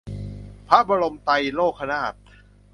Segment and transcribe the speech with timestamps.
[0.67, 2.13] พระบรมไตรโลกนาถ